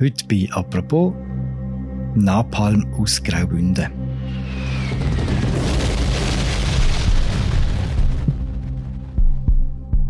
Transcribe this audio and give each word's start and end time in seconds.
Heute 0.00 0.26
bei 0.26 0.48
«Apropos» 0.50 1.14
Napalm 2.16 2.84
aus 2.94 3.22
Graubünden. 3.22 3.86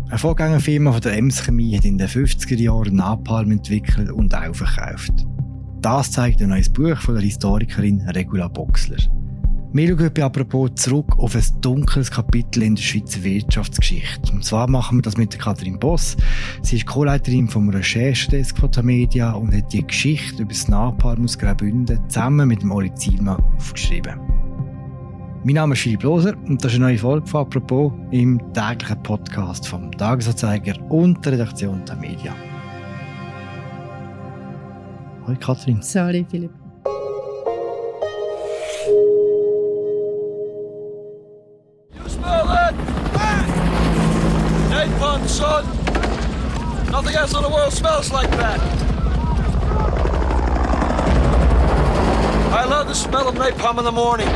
Eine 0.09 0.17
Vorgängerfirma 0.17 0.91
von 0.91 1.01
der 1.01 1.15
Ems 1.15 1.43
Chemie 1.43 1.77
hat 1.77 1.85
in 1.85 1.99
den 1.99 2.07
50er 2.07 2.55
Jahren 2.55 2.95
Napalm 2.95 3.51
entwickelt 3.51 4.09
und 4.09 4.33
auch 4.33 4.55
verkauft. 4.55 5.13
Das 5.81 6.09
zeigt 6.09 6.41
ein 6.41 6.49
neues 6.49 6.69
Buch 6.69 6.97
von 6.97 7.13
der 7.13 7.23
Historikerin 7.23 8.01
Regula 8.09 8.47
Boxler. 8.47 8.97
Wir 9.75 9.89
schauen 9.89 10.23
apropos 10.23 10.71
zurück 10.75 11.19
auf 11.19 11.35
ein 11.35 11.43
dunkles 11.59 12.09
Kapitel 12.09 12.63
in 12.63 12.75
der 12.75 12.81
Schweizer 12.81 13.21
Wirtschaftsgeschichte. 13.21 14.31
Und 14.31 14.45
zwar 14.45 14.69
machen 14.69 14.99
wir 14.99 15.01
das 15.01 15.17
mit 15.17 15.33
der 15.33 15.41
Katrin 15.41 15.77
Boss. 15.77 16.15
Sie 16.61 16.77
ist 16.77 16.85
Co-Leiterin 16.85 17.49
vom 17.49 17.67
Recherchedesk 17.67 18.57
von 18.57 18.71
der 18.71 18.83
Media 18.83 19.33
und 19.33 19.53
hat 19.53 19.73
die 19.73 19.85
Geschichte 19.85 20.43
über 20.43 20.53
das 20.53 20.69
Napalm 20.69 21.25
aus 21.25 21.37
Graubünden 21.37 21.99
zusammen 22.09 22.47
mit 22.47 22.61
dem 22.61 22.71
Oli 22.71 22.93
Zielmann 22.93 23.43
aufgeschrieben. 23.57 24.17
Mein 25.43 25.55
Name 25.55 25.73
ist 25.73 25.81
Philipp 25.81 26.03
Loser 26.03 26.37
und 26.45 26.63
das 26.63 26.71
ist 26.71 26.77
eine 26.77 26.85
neue 26.85 26.97
Folge 26.97 27.27
von 27.27 27.41
«Apropos» 27.41 27.91
im 28.11 28.39
täglichen 28.53 29.03
Podcast 29.03 29.67
vom 29.67 29.91
Tagesanzeiger 29.91 30.79
und 30.89 31.25
der 31.25 31.33
Redaktion 31.33 31.83
der 31.83 31.97
Media. 31.97 32.33
Hallo 35.27 35.37
Katrin. 35.37 35.81
Salut 35.81 36.27
Philipp. 36.31 36.64
World 47.65 47.73
smells 47.73 48.11
like 48.11 48.29
that. 48.37 48.59
I 52.51 52.63
love 52.69 52.87
the 52.87 52.93
smell 52.93 53.27
of 53.27 53.33
napalm 53.35 53.79
in 53.79 53.85
the 53.85 53.91
morning. 53.91 54.27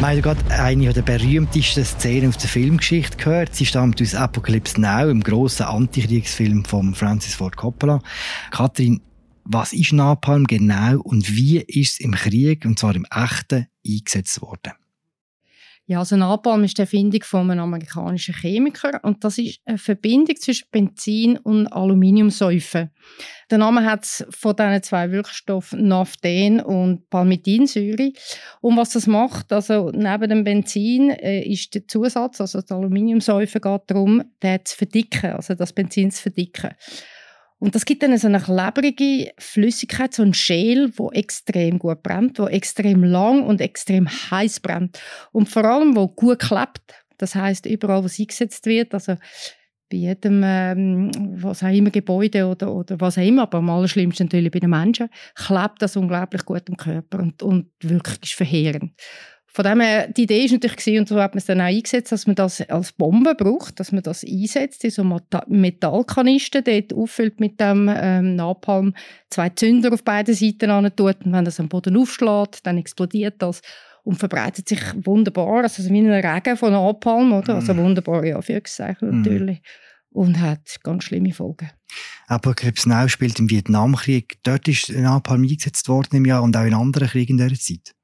Haben 0.00 0.22
gerade 0.22 0.40
eine 0.50 0.92
der 0.92 1.02
berühmtesten 1.02 1.84
Szenen 1.84 2.30
aus 2.30 2.38
der 2.38 2.48
Filmgeschichte 2.48 3.18
gehört. 3.18 3.54
Sie 3.54 3.66
stammt 3.66 4.02
aus 4.02 4.16
Apocalypse 4.16 4.80
Now, 4.80 5.08
im 5.08 5.22
grossen 5.22 5.66
Antikriegsfilm 5.66 6.64
von 6.64 6.92
Francis 6.92 7.36
Ford 7.36 7.56
Coppola. 7.56 8.00
Kathrin, 8.50 9.00
was 9.44 9.72
ist 9.72 9.92
Napalm 9.92 10.48
genau 10.48 11.00
und 11.02 11.36
wie 11.36 11.58
ist 11.60 11.92
es 11.92 12.00
im 12.00 12.16
Krieg, 12.16 12.64
und 12.64 12.80
zwar 12.80 12.96
im 12.96 13.06
echten, 13.12 13.68
eingesetzt 13.86 14.42
worden? 14.42 14.72
Ja, 15.88 16.00
also 16.00 16.16
Napalm 16.16 16.64
ist 16.64 16.78
die 16.78 16.82
Erfindung 16.82 17.22
von 17.22 17.48
einem 17.48 17.60
amerikanischen 17.60 18.34
Chemiker 18.34 18.98
und 19.04 19.22
das 19.22 19.38
ist 19.38 19.60
eine 19.64 19.78
Verbindung 19.78 20.34
zwischen 20.34 20.66
Benzin 20.72 21.38
und 21.38 21.68
Aluminiumsäufen. 21.68 22.90
Der 23.52 23.58
Name 23.58 23.84
hat 23.84 24.04
von 24.30 24.56
diesen 24.56 24.82
zwei 24.82 25.12
Wirkstoffen 25.12 25.86
Naphthen 25.86 26.58
und 26.58 27.08
Palmitinsäure. 27.08 28.10
Und 28.60 28.76
was 28.76 28.90
das 28.90 29.06
macht, 29.06 29.52
also 29.52 29.92
neben 29.94 30.28
dem 30.28 30.42
Benzin 30.42 31.10
äh, 31.10 31.42
ist 31.42 31.72
der 31.76 31.86
Zusatz, 31.86 32.40
also 32.40 32.60
das 32.60 32.72
Aluminiumsäufe 32.72 33.60
geht 33.60 33.82
darum, 33.86 34.24
den 34.42 34.64
zu 34.64 34.76
verdicken, 34.76 35.34
also 35.34 35.54
das 35.54 35.72
Benzin 35.72 36.10
zu 36.10 36.22
verdicken. 36.22 36.70
Und 37.58 37.74
das 37.74 37.84
gibt 37.84 38.02
dann 38.02 38.16
so 38.18 38.26
eine 38.26 38.40
klebrige 38.40 39.32
Flüssigkeit, 39.38 40.12
so 40.12 40.22
ein 40.22 40.34
Schäl, 40.34 40.92
wo 40.96 41.10
extrem 41.10 41.78
gut 41.78 42.02
brennt, 42.02 42.38
wo 42.38 42.46
extrem 42.46 43.02
lang 43.02 43.44
und 43.44 43.60
extrem 43.60 44.08
heiß 44.08 44.60
brennt. 44.60 45.00
Und 45.32 45.48
vor 45.48 45.64
allem, 45.64 45.96
wo 45.96 46.08
gut 46.08 46.40
klebt. 46.40 47.04
Das 47.18 47.34
heißt 47.34 47.64
überall, 47.64 48.02
wo 48.02 48.06
es 48.06 48.20
eingesetzt 48.20 48.66
wird, 48.66 48.92
also 48.92 49.16
bei 49.90 49.98
jedem, 49.98 50.42
ähm, 50.44 51.10
was 51.40 51.62
auch 51.62 51.72
immer, 51.72 51.90
Gebäude 51.90 52.46
oder, 52.46 52.74
oder 52.74 53.00
was 53.00 53.18
auch 53.18 53.22
immer, 53.22 53.42
aber 53.42 53.58
am 53.58 53.70
allerschlimmsten 53.70 54.26
natürlich 54.26 54.50
bei 54.50 54.58
den 54.58 54.70
Menschen, 54.70 55.08
klebt 55.34 55.80
das 55.80 55.96
unglaublich 55.96 56.44
gut 56.44 56.68
im 56.68 56.76
Körper 56.76 57.20
und, 57.20 57.42
und 57.42 57.70
wirklich 57.80 58.18
ist 58.22 58.34
verheerend. 58.34 58.92
Von 59.56 59.64
dem 59.64 59.80
her, 59.80 60.08
die 60.08 60.24
Idee 60.24 60.44
ist 60.44 60.52
natürlich 60.52 60.76
gewesen, 60.76 60.98
und 60.98 61.08
so 61.08 61.18
hat 61.18 61.32
man 61.32 61.38
es 61.38 61.46
dann 61.46 61.62
auch 61.62 61.64
eingesetzt, 61.64 62.12
dass 62.12 62.26
man 62.26 62.36
das 62.36 62.60
als 62.68 62.92
Bombe 62.92 63.34
braucht, 63.34 63.80
dass 63.80 63.90
man 63.90 64.02
das 64.02 64.22
einsetzt, 64.22 64.84
in 64.84 64.90
so 64.90 65.02
Metallkanisten, 65.46 66.62
dort 66.62 66.92
auffüllt 66.92 67.40
mit 67.40 67.58
dem 67.58 67.90
ähm, 67.90 68.36
Napalm, 68.36 68.92
zwei 69.30 69.48
Zünder 69.48 69.94
auf 69.94 70.04
beiden 70.04 70.34
Seiten 70.34 70.68
an 70.68 70.94
tut 70.94 71.24
und 71.24 71.32
wenn 71.32 71.46
das 71.46 71.58
am 71.58 71.70
Boden 71.70 71.96
aufschlägt, 71.96 72.66
dann 72.66 72.76
explodiert 72.76 73.36
das 73.38 73.62
und 74.04 74.18
verbreitet 74.18 74.68
sich 74.68 74.80
wunderbar, 74.94 75.62
also 75.62 75.82
wie 75.88 76.00
ein 76.00 76.10
Regen 76.10 76.58
von 76.58 76.72
Napalm, 76.72 77.32
oder? 77.32 77.54
Also 77.54 77.72
mm. 77.72 77.78
wunderbar, 77.78 78.26
ja, 78.26 78.42
für 78.42 78.60
mm. 78.60 79.22
natürlich. 79.22 79.62
Und 80.10 80.38
hat 80.38 80.76
ganz 80.82 81.04
schlimme 81.04 81.32
Folgen. 81.32 81.70
Aber 82.26 82.54
Now 82.84 83.08
spielt 83.08 83.38
im 83.38 83.48
Vietnamkrieg. 83.48 84.36
Dort 84.42 84.68
ist 84.68 84.90
Napalm 84.90 85.44
eingesetzt 85.44 85.88
worden 85.88 86.16
im 86.16 86.26
Jahr 86.26 86.42
und 86.42 86.54
auch 86.58 86.64
in 86.64 86.74
anderen 86.74 87.08
Kriegen 87.08 87.38
in 87.38 87.48
dieser 87.48 87.58
Zeit. 87.58 87.95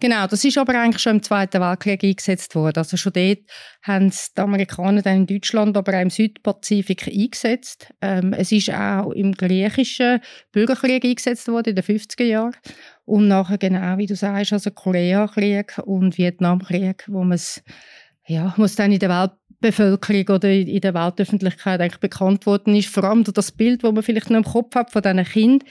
Genau, 0.00 0.26
das 0.26 0.44
ist 0.44 0.58
aber 0.58 0.78
eigentlich 0.78 1.02
schon 1.02 1.16
im 1.16 1.22
Zweiten 1.22 1.60
Weltkrieg 1.60 2.02
eingesetzt 2.04 2.54
worden. 2.54 2.78
Also 2.78 2.96
schon 2.96 3.12
dort 3.12 3.40
haben 3.82 4.10
die 4.10 4.40
Amerikaner 4.40 5.02
dann 5.02 5.16
in 5.16 5.26
Deutschland, 5.26 5.76
aber 5.76 5.96
auch 5.96 6.02
im 6.02 6.10
Südpazifik 6.10 7.08
eingesetzt. 7.08 7.92
Ähm, 8.00 8.32
es 8.32 8.52
ist 8.52 8.70
auch 8.70 9.10
im 9.10 9.32
griechischen 9.32 10.20
Bürgerkrieg 10.52 11.04
eingesetzt 11.04 11.48
worden 11.48 11.70
in 11.70 11.76
den 11.76 11.84
50er 11.84 12.24
Jahren. 12.24 12.56
Und 13.04 13.28
nachher 13.28 13.58
genau, 13.58 13.98
wie 13.98 14.06
du 14.06 14.16
sagst, 14.16 14.52
also 14.52 14.70
Koreakrieg 14.70 15.78
und 15.84 16.16
Vietnamkrieg, 16.16 17.04
wo 17.08 17.22
man 17.24 17.32
es 17.32 17.62
ja, 18.26 18.54
muss 18.56 18.74
dann 18.74 18.92
in 18.92 18.98
der 18.98 19.10
Welt 19.10 19.32
Bevölkerung 19.64 20.36
oder 20.36 20.50
in 20.50 20.80
der 20.80 20.92
Weltöffentlichkeit 20.92 21.80
eigentlich 21.80 22.00
bekannt 22.00 22.44
worden 22.44 22.74
ist. 22.74 22.88
Vor 22.88 23.04
allem 23.04 23.24
durch 23.24 23.32
das 23.32 23.50
Bild, 23.50 23.82
das 23.82 23.92
man 23.92 24.02
vielleicht 24.02 24.28
noch 24.28 24.36
im 24.36 24.44
Kopf 24.44 24.74
hat 24.74 24.90
von 24.90 25.00
diesen 25.00 25.24
Kindern. 25.24 25.68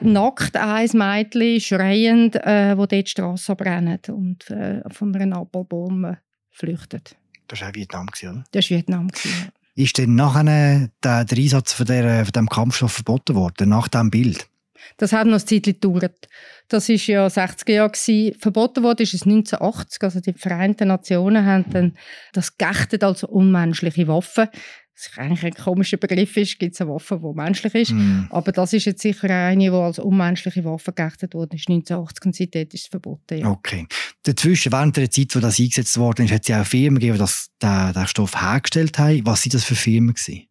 Nackt 0.00 0.56
ein 0.56 0.90
Mädchen, 0.92 1.60
schreiend, 1.60 2.36
äh, 2.36 2.76
wo 2.76 2.86
dort 2.86 2.92
die 2.92 3.06
Straße 3.06 3.56
brennen 3.56 3.98
und 4.08 4.50
äh, 4.50 4.82
von 4.90 5.14
einer 5.14 5.26
Napalmbombe 5.26 6.18
flüchtet. 6.50 7.16
Das 7.48 7.60
war 7.60 7.68
auch 7.68 7.74
Vietnam, 7.74 8.08
oder? 8.22 8.44
Das 8.52 8.70
war 8.70 8.76
Vietnam, 8.76 9.08
ja. 9.24 9.48
Ist 9.74 9.98
denn 9.98 10.14
nachher 10.14 10.88
der, 11.04 11.24
der 11.24 11.38
Einsatz 11.38 11.72
von, 11.74 11.86
der, 11.86 12.24
von 12.24 12.32
dem 12.32 12.48
Kampfstoff 12.48 12.92
verboten 12.92 13.34
worden, 13.34 13.68
nach 13.68 13.88
diesem 13.88 14.10
Bild? 14.10 14.48
Das 14.96 15.12
hat 15.12 15.26
noch 15.26 15.34
ein 15.34 15.46
Zeit 15.46 15.64
gedauert. 15.64 16.28
Das 16.68 16.88
war 16.88 16.96
ja 16.96 17.26
60er 17.26 17.72
Jahre. 17.72 17.90
Gewesen. 17.90 18.38
Verboten 18.38 18.82
wurde 18.82 19.02
ist 19.02 19.14
es 19.14 19.22
1980. 19.22 20.02
Also 20.02 20.20
die 20.20 20.32
Vereinten 20.32 20.88
Nationen 20.88 21.44
haben 21.44 21.70
dann 21.70 21.98
das 22.32 22.56
geächtet 22.56 23.04
als 23.04 23.24
unmenschliche 23.24 24.08
Waffe. 24.08 24.50
Was 24.96 25.18
eigentlich 25.18 25.44
ein 25.44 25.52
komischer 25.52 25.98
Begriff 25.98 26.38
ist, 26.38 26.58
gibt 26.58 26.74
es 26.74 26.80
eine 26.80 26.90
Waffe, 26.90 27.20
die 27.22 27.36
menschlich 27.36 27.74
ist. 27.74 27.92
Mm. 27.92 28.28
Aber 28.30 28.50
das 28.50 28.72
ist 28.72 28.86
jetzt 28.86 29.02
sicher 29.02 29.28
eine, 29.28 29.64
die 29.64 29.70
als 29.70 29.98
unmenschliche 29.98 30.64
Waffe 30.64 30.90
geächtet 30.92 31.34
wurde. 31.34 31.56
Ist 31.56 31.68
1980 31.68 32.24
und 32.24 32.34
seitdem 32.34 32.68
ist 32.72 32.74
es 32.74 32.86
verboten. 32.86 33.38
Ja. 33.38 33.50
Okay. 33.50 33.86
Dazwischen, 34.22 34.72
während 34.72 34.96
der 34.96 35.10
Zeit, 35.10 35.36
wo 35.36 35.40
das 35.40 35.60
eingesetzt 35.60 35.98
worden 35.98 36.24
ist, 36.24 36.32
hat 36.32 36.42
es 36.42 36.48
ja 36.48 36.62
auch 36.62 36.66
Firmen 36.66 36.98
gegeben, 36.98 37.18
die 37.18 37.62
den 37.62 38.06
Stoff 38.06 38.40
hergestellt 38.40 38.98
haben. 38.98 39.26
Was 39.26 39.44
waren 39.44 39.50
das 39.50 39.64
für 39.64 39.74
Firmen? 39.74 40.14
Gewesen? 40.14 40.46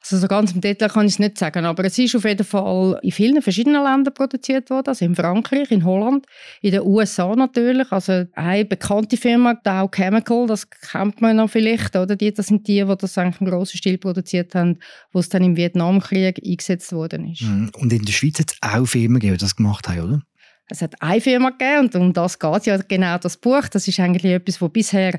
Also 0.00 0.18
so 0.18 0.28
ganz 0.28 0.52
im 0.52 0.60
Detail 0.60 0.88
kann 0.88 1.06
ich 1.06 1.14
es 1.14 1.18
nicht 1.18 1.38
sagen, 1.38 1.64
aber 1.64 1.84
es 1.84 1.98
ist 1.98 2.14
auf 2.14 2.24
jeden 2.24 2.44
Fall 2.44 2.98
in 3.02 3.10
vielen 3.10 3.42
verschiedenen 3.42 3.82
Ländern 3.82 4.14
produziert 4.14 4.70
worden, 4.70 4.88
also 4.88 5.04
in 5.04 5.14
Frankreich, 5.14 5.70
in 5.70 5.84
Holland, 5.84 6.26
in 6.62 6.70
den 6.70 6.82
USA 6.82 7.34
natürlich, 7.34 7.90
also 7.90 8.24
eine 8.34 8.64
bekannte 8.64 9.16
Firma, 9.16 9.54
Dow 9.54 9.88
Chemical, 9.88 10.46
das 10.46 10.70
kennt 10.70 11.20
man 11.20 11.36
noch 11.36 11.50
vielleicht, 11.50 11.96
oder? 11.96 12.16
Die, 12.16 12.32
das 12.32 12.46
sind 12.46 12.68
die, 12.68 12.84
die 12.84 12.96
das 12.96 13.18
eigentlich 13.18 13.40
im 13.40 13.48
grossen 13.48 13.78
Stil 13.78 13.98
produziert 13.98 14.54
haben, 14.54 14.78
wo 15.12 15.18
es 15.18 15.28
dann 15.28 15.42
im 15.42 15.56
Vietnamkrieg 15.56 16.40
eingesetzt 16.44 16.92
worden 16.92 17.32
ist. 17.32 17.42
Mhm. 17.42 17.70
Und 17.76 17.92
in 17.92 18.04
der 18.04 18.12
Schweiz 18.12 18.38
hat 18.38 18.52
es 18.52 18.58
auch 18.62 18.86
Firmen 18.86 19.14
gegeben, 19.14 19.34
die 19.34 19.40
das 19.40 19.56
gemacht 19.56 19.88
haben, 19.88 20.00
oder? 20.00 20.22
Es 20.68 20.82
hat 20.82 21.00
eine 21.00 21.20
Firma 21.20 21.50
gegeben 21.50 21.86
und 21.86 21.94
um 21.96 22.12
das 22.12 22.38
geht 22.38 22.66
ja 22.66 22.76
genau 22.76 23.18
das 23.18 23.36
Buch. 23.36 23.68
Das 23.68 23.88
ist 23.88 24.00
eigentlich 24.00 24.32
etwas, 24.32 24.60
was 24.60 24.72
bisher 24.72 25.18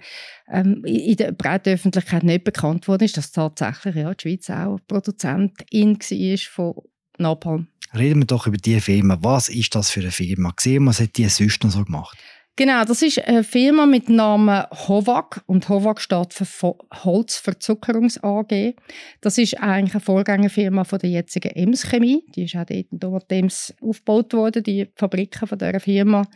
ähm, 0.52 0.84
in 0.86 1.16
der 1.16 1.32
breiten 1.32 1.74
Öffentlichkeit 1.74 2.24
nicht 2.24 2.44
bekannt 2.44 2.88
wurde, 2.88 3.06
ist, 3.06 3.18
dass 3.18 3.32
tatsächlich 3.32 3.96
ja, 3.96 4.14
die 4.14 4.22
Schweiz 4.22 4.50
auch 4.50 4.80
Produzentin 4.88 5.98
war 6.00 6.38
von 6.38 6.74
Napalm. 7.18 7.68
Reden 7.94 8.22
wir 8.22 8.28
doch 8.28 8.46
über 8.46 8.58
diese 8.58 8.82
Firma. 8.82 9.18
Was 9.22 9.50
ist 9.50 9.74
das 9.74 9.90
für 9.90 10.02
eine 10.02 10.12
Firma? 10.12 10.52
Gesehen, 10.52 10.86
was 10.86 11.00
hat 11.00 11.18
die 11.18 11.28
sonst 11.28 11.64
noch 11.64 11.72
so 11.72 11.84
gemacht? 11.84 12.18
Genau, 12.60 12.84
das 12.84 13.02
ist 13.02 13.26
eine 13.26 13.46
Firma 13.46 13.86
mit 13.86 14.10
Namen 14.10 14.66
Hovag 14.90 15.40
und 15.46 15.70
Hovag 15.70 16.02
steht 16.02 16.34
für 16.34 16.76
Holzverzuckerungs 17.06 18.22
AG. 18.22 18.76
Das 19.22 19.38
ist 19.38 19.62
eigentlich 19.62 19.94
eine 19.94 20.02
Vorgängerfirma 20.02 20.84
von 20.84 21.00
der 21.00 21.10
jetzigen 21.10 21.52
Ems 21.56 21.90
Chemie. 21.90 22.22
Die 22.36 22.44
ist 22.44 22.58
auch 22.58 22.66
dort 22.92 23.32
in 23.32 23.46
Ems 23.46 23.74
aufgebaut 23.80 24.34
worden, 24.34 24.62
die 24.62 24.90
Fabriken 24.98 25.48
von 25.48 25.58
dieser 25.58 25.80
Firma. 25.80 26.28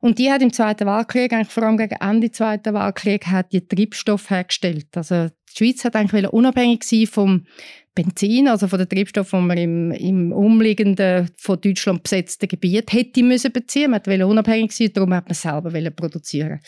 Und 0.00 0.18
die 0.18 0.30
hat 0.30 0.42
im 0.42 0.52
Zweiten 0.52 0.86
Weltkrieg, 0.86 1.32
eigentlich 1.32 1.48
vor 1.48 1.62
allem 1.62 1.78
gegen 1.78 1.96
Ende 2.02 2.28
des 2.28 2.36
Zweiten 2.36 2.74
Weltkriegs, 2.74 3.28
hat 3.28 3.50
die 3.54 3.66
Treibstoff 3.66 4.28
hergestellt. 4.28 4.88
Also 4.94 5.28
die 5.28 5.56
Schweiz 5.56 5.86
hat 5.86 5.96
eigentlich 5.96 6.28
unabhängig 6.28 6.84
sein 6.84 7.06
vom 7.06 7.46
Benzin, 7.94 8.48
also 8.48 8.68
von 8.68 8.78
den 8.78 8.88
Treibstoffen, 8.88 9.40
die 9.40 9.46
man 9.46 9.58
im, 9.58 9.90
im 9.92 10.32
umliegenden, 10.32 11.28
von 11.36 11.60
Deutschland 11.60 12.02
besetzten 12.02 12.48
Gebiet 12.48 12.92
hätte 12.92 13.22
müssen 13.22 13.52
beziehen. 13.52 13.90
Man 13.90 14.00
wollte 14.06 14.26
unabhängig 14.26 14.72
sein, 14.72 14.90
darum 14.94 15.14
hat 15.14 15.26
man 15.26 15.34
selber 15.34 15.90
produzieren. 15.90 16.60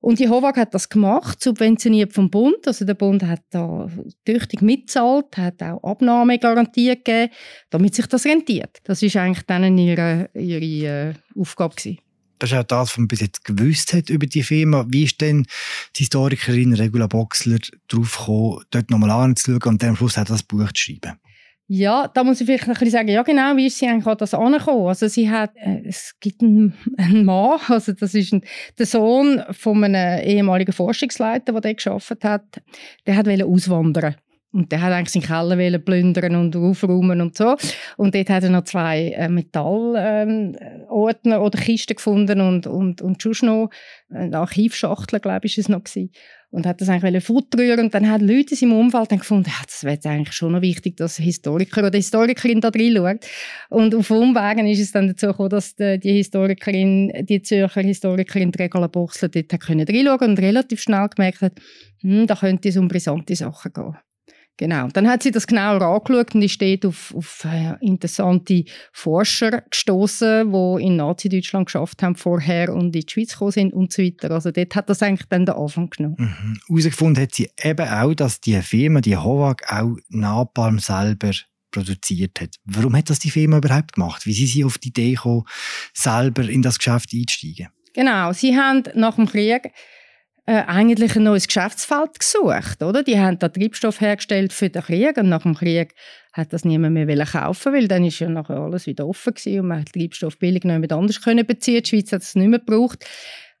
Und 0.00 0.18
die 0.18 0.28
HOVAG 0.28 0.56
hat 0.56 0.74
das 0.74 0.88
gemacht, 0.88 1.42
subventioniert 1.42 2.12
vom 2.12 2.30
Bund. 2.30 2.66
Also 2.66 2.84
der 2.84 2.94
Bund 2.94 3.22
hat 3.24 3.42
da 3.50 3.88
tüchtig 4.24 4.62
mitzahlt, 4.62 5.36
hat 5.36 5.62
auch 5.62 5.82
Abnahmegarantien 5.82 6.96
gegeben, 6.96 7.32
damit 7.70 7.94
sich 7.94 8.06
das 8.06 8.24
rentiert. 8.24 8.78
Das 8.84 9.02
ist 9.02 9.16
eigentlich 9.16 9.46
dann 9.46 9.76
ihre, 9.78 10.30
ihre 10.34 11.10
äh, 11.10 11.14
Aufgabe 11.36 11.74
gewesen. 11.74 11.98
Das 12.38 12.52
ist 12.52 12.58
auch 12.58 12.64
das, 12.64 12.90
was 12.90 12.98
man 12.98 13.08
bis 13.08 13.20
jetzt 13.20 13.44
gewusst 13.44 13.92
hat 13.92 14.10
über 14.10 14.26
die 14.26 14.42
Firma. 14.42 14.84
Wie 14.88 15.04
ist 15.04 15.20
denn 15.20 15.46
die 15.96 16.00
Historikerin 16.00 16.74
Regula 16.74 17.06
Boxler 17.06 17.58
darauf 17.88 18.18
gekommen, 18.18 18.64
dort 18.70 18.90
nochmal 18.90 19.10
anzuschauen 19.10 19.62
und 19.64 19.82
dann 19.82 19.90
am 19.90 19.96
Schluss 19.96 20.18
auch 20.18 20.24
das 20.24 20.42
Buch 20.42 20.72
zu 20.72 20.82
schreiben? 20.82 21.18
Ja, 21.68 22.06
da 22.06 22.22
muss 22.22 22.40
ich 22.40 22.46
vielleicht 22.46 22.64
ein 22.64 22.74
bisschen 22.74 22.90
sagen, 22.90 23.08
ja 23.08 23.24
genau, 23.24 23.56
wie 23.56 23.66
ist 23.66 23.78
sie 23.78 23.88
eigentlich 23.88 24.06
an 24.06 24.16
das 24.18 24.34
angekommen? 24.34 24.86
Also 24.86 25.08
sie 25.08 25.28
hat, 25.28 25.50
äh, 25.56 25.82
es 25.84 26.14
gibt 26.20 26.40
einen, 26.40 26.74
einen 26.96 27.24
Mann, 27.24 27.58
also 27.68 27.92
das 27.92 28.14
ist 28.14 28.32
ein, 28.32 28.42
der 28.78 28.86
Sohn 28.86 29.42
von 29.50 29.82
einem 29.82 30.24
ehemaligen 30.24 30.72
Forschungsleiter, 30.72 31.52
der 31.52 31.60
dort 31.60 31.82
gearbeitet 31.82 32.24
hat, 32.24 32.62
der 33.06 33.16
hat 33.16 33.28
auswandern 33.28 34.14
und 34.52 34.72
der 34.72 34.80
hat 34.80 34.92
eigentlich 34.92 35.24
seinen 35.24 35.48
Keller 35.56 35.78
plündern 35.78 36.36
und 36.36 36.56
aufräumen 36.56 37.20
und 37.20 37.36
so. 37.36 37.56
Und 37.96 38.14
dort 38.14 38.30
hat 38.30 38.42
er 38.42 38.50
noch 38.50 38.64
zwei 38.64 39.10
äh, 39.10 39.28
Metallordner 39.28 40.56
ähm, 41.36 41.42
oder 41.42 41.58
Kisten 41.58 41.96
gefunden 41.96 42.40
und, 42.40 42.66
und, 42.66 43.02
und 43.02 43.22
schon 43.22 43.48
noch 43.48 43.70
eine 44.08 44.38
Archivschachtel, 44.38 45.20
glaube 45.20 45.46
ich, 45.46 45.58
ist 45.58 45.64
es 45.64 45.68
noch 45.68 45.84
gewesen. 45.84 46.10
Und 46.50 46.64
hat 46.64 46.80
das 46.80 46.88
eigentlich 46.88 47.24
futterieren 47.24 47.80
und 47.80 47.92
dann 47.92 48.08
haben 48.08 48.26
Leute 48.26 48.52
in 48.52 48.56
seinem 48.56 48.72
Umfeld 48.74 49.10
dann 49.10 49.18
gefunden, 49.18 49.48
ja, 49.48 49.62
das 49.66 49.84
wäre 49.84 49.98
eigentlich 50.08 50.34
schon 50.34 50.52
noch 50.52 50.62
wichtig, 50.62 50.96
dass 50.96 51.16
Historiker 51.16 51.84
oder 51.86 51.98
Historikerin 51.98 52.60
da 52.60 52.68
reinschaut. 52.68 53.26
Und 53.68 53.94
auf 53.94 54.10
Umwegen 54.10 54.66
ist 54.68 54.80
es 54.80 54.92
dann 54.92 55.08
dazu 55.08 55.26
gekommen, 55.26 55.50
dass 55.50 55.74
die, 55.74 55.98
Historikerin, 56.02 57.12
die 57.28 57.42
Zürcher 57.42 57.82
Historikerin 57.82 58.52
Regula 58.54 58.86
Bochsler 58.86 59.28
dort 59.28 59.52
hat 59.52 59.60
können 59.60 59.86
und 60.08 60.38
relativ 60.38 60.80
schnell 60.80 61.08
gemerkt 61.14 61.42
hat, 61.42 61.60
hm, 62.00 62.26
da 62.26 62.36
könnte 62.36 62.68
es 62.68 62.76
um 62.76 62.88
brisante 62.88 63.34
Sachen 63.34 63.72
gehen. 63.72 63.96
Genau. 64.58 64.88
Dann 64.88 65.06
hat 65.08 65.22
sie 65.22 65.30
das 65.30 65.46
genauer 65.46 65.82
angeschaut 65.82 66.34
und 66.34 66.42
ist 66.42 66.60
dort 66.62 66.86
auf, 66.86 67.14
auf 67.14 67.44
äh, 67.44 67.74
interessante 67.80 68.64
Forscher 68.92 69.62
gestoßen, 69.70 70.50
die 70.50 70.82
in 70.82 70.96
Nazi-Deutschland 70.96 71.66
geschafft 71.66 72.02
haben 72.02 72.16
vorher 72.16 72.72
und 72.72 72.96
in 72.96 73.02
die 73.02 73.06
Schweiz 73.08 73.32
gekommen 73.32 73.52
sind 73.52 73.74
und 73.74 73.92
so 73.92 74.02
weiter. 74.02 74.30
Also 74.30 74.50
dort 74.50 74.74
hat 74.74 74.88
das 74.88 75.02
eigentlich 75.02 75.28
dann 75.28 75.44
den 75.44 75.54
Anfang 75.54 75.90
genommen. 75.90 76.16
Mhm. 76.18 76.58
Herausgefunden 76.68 77.22
hat 77.22 77.34
sie 77.34 77.50
eben 77.62 77.86
auch, 77.86 78.14
dass 78.14 78.40
die 78.40 78.60
Firma, 78.62 79.02
die 79.02 79.16
Hovag, 79.16 79.56
auch 79.68 79.96
Napalm 80.08 80.78
selber 80.78 81.32
produziert 81.70 82.40
hat. 82.40 82.56
Warum 82.64 82.96
hat 82.96 83.10
das 83.10 83.18
die 83.18 83.30
Firma 83.30 83.58
überhaupt 83.58 83.92
gemacht? 83.92 84.24
Wie 84.24 84.32
sind 84.32 84.48
sie 84.48 84.64
auf 84.64 84.78
die 84.78 84.88
Idee 84.88 85.14
gekommen, 85.14 85.44
selber 85.92 86.48
in 86.48 86.62
das 86.62 86.78
Geschäft 86.78 87.10
einzusteigen? 87.12 87.68
Genau. 87.92 88.32
Sie 88.32 88.56
haben 88.56 88.84
nach 88.94 89.16
dem 89.16 89.26
Krieg 89.26 89.72
äh, 90.46 90.62
eigentlich 90.66 91.16
ein 91.16 91.24
neues 91.24 91.46
Geschäftsfeld 91.48 92.20
gesucht, 92.20 92.82
oder? 92.82 93.02
Die 93.02 93.18
haben 93.18 93.38
da 93.38 93.48
Treibstoff 93.48 94.00
hergestellt 94.00 94.52
für 94.52 94.70
den 94.70 94.82
Krieg 94.82 95.16
und 95.16 95.28
nach 95.28 95.42
dem 95.42 95.54
Krieg 95.54 95.94
hat 96.32 96.52
das 96.52 96.64
niemand 96.64 96.94
mehr 96.94 97.26
kaufen 97.26 97.72
weil 97.72 97.88
dann 97.88 98.04
ist 98.04 98.20
ja 98.20 98.28
nachher 98.28 98.58
alles 98.58 98.86
wieder 98.86 99.08
offen 99.08 99.34
gewesen 99.34 99.60
und 99.60 99.68
man 99.68 99.80
hat 99.80 99.92
Treibstoff 99.92 100.38
billig 100.38 100.64
noch 100.64 100.74
jemand 100.74 100.92
anders 100.92 101.20
können 101.20 101.44
beziehen. 101.44 101.82
Die 101.82 101.88
Schweiz 101.88 102.12
hat 102.12 102.22
es 102.22 102.36
nicht 102.36 102.48
mehr 102.48 102.60
gebraucht. 102.60 103.04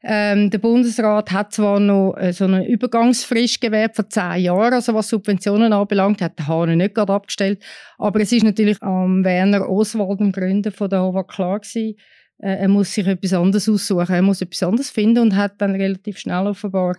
Ähm, 0.08 0.50
der 0.50 0.58
Bundesrat 0.58 1.32
hat 1.32 1.52
zwar 1.52 1.80
noch 1.80 2.14
äh, 2.16 2.32
so 2.32 2.44
eine 2.44 2.68
Übergangsfrist 2.68 3.60
gewährt 3.60 3.96
von 3.96 4.08
zehn 4.08 4.44
Jahren, 4.44 4.74
also 4.74 4.94
was 4.94 5.08
Subventionen 5.08 5.72
anbelangt, 5.72 6.22
hat 6.22 6.38
der 6.38 6.46
Hahn 6.46 6.76
nicht 6.76 6.94
gerade 6.94 7.12
abgestellt, 7.12 7.60
aber 7.98 8.20
es 8.20 8.30
ist 8.30 8.44
natürlich 8.44 8.80
am 8.82 9.24
Werner 9.24 9.68
Oswald, 9.68 10.20
dem 10.20 10.30
Gründer 10.30 10.70
von 10.70 10.90
der 10.90 11.00
HOVA, 11.00 11.24
klar 11.24 11.58
gewesen, 11.58 11.96
er 12.38 12.68
muss 12.68 12.92
sich 12.92 13.06
etwas 13.06 13.32
anderes 13.32 13.68
aussuchen, 13.68 14.14
er 14.14 14.22
muss 14.22 14.42
etwas 14.42 14.62
anderes 14.62 14.90
finden 14.90 15.18
und 15.18 15.36
hat 15.36 15.60
dann 15.60 15.74
relativ 15.74 16.18
schnell 16.18 16.46
offenbar, 16.46 16.96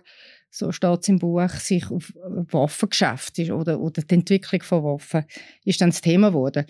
so 0.50 0.72
steht 0.72 1.00
es 1.02 1.08
im 1.08 1.18
Buch, 1.18 1.48
sich 1.50 1.90
auf 1.90 2.12
Waffengeschäft 2.50 3.38
oder, 3.50 3.80
oder 3.80 4.02
die 4.02 4.14
Entwicklung 4.14 4.62
von 4.62 4.82
Waffen 4.82 5.24
ist 5.64 5.80
dann 5.80 5.90
das 5.90 6.00
Thema 6.00 6.30
geworden. 6.30 6.64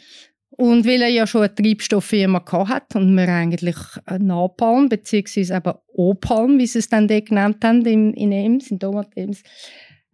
Und 0.50 0.86
weil 0.86 1.02
er 1.02 1.08
ja 1.08 1.26
schon 1.26 1.42
eine 1.42 1.54
Treibstofffirma 1.54 2.42
hat 2.68 2.96
und 2.96 3.14
wir 3.14 3.28
eigentlich 3.28 3.76
Napalm 4.18 4.88
bzw. 4.88 5.54
eben 5.54 5.74
Opalm, 5.94 6.58
wie 6.58 6.66
sie 6.66 6.80
es 6.80 6.88
dann 6.88 7.06
dort 7.06 7.26
genannt 7.26 7.64
haben, 7.64 7.86
in, 7.86 8.12
in 8.14 8.32
Ems, 8.32 8.70
in 8.70 8.78
Domat 8.78 9.10
Ems, 9.14 9.42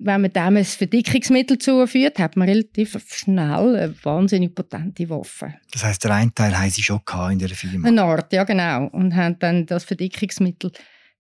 wenn 0.05 0.21
man 0.21 0.33
dem 0.33 0.57
ein 0.59 0.65
Verdickungsmittel 0.65 1.59
zuführt, 1.59 2.19
hat 2.19 2.37
man 2.37 2.47
relativ 2.47 2.99
schnell 3.09 3.75
eine 3.75 3.95
wahnsinnig 4.05 4.55
potente 4.55 5.09
Waffe. 5.09 5.55
Das 5.73 5.83
heißt, 5.83 6.05
der 6.05 6.13
eine 6.13 6.35
Teil 6.35 6.57
haben 6.59 6.69
sie 6.69 6.83
schon 6.83 7.01
in 7.31 7.39
der 7.39 7.49
Firma? 7.49 7.89
Eine 7.89 8.03
Art, 8.03 8.33
ja 8.33 8.45
genau. 8.45 8.89
Und 8.89 9.17
haben 9.17 9.39
dann 9.39 9.65
das 9.65 9.85
Verdickungsmittel 9.85 10.73